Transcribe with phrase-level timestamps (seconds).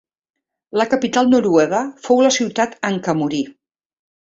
[0.81, 3.45] La capital noruega fou la ciutat en què morí.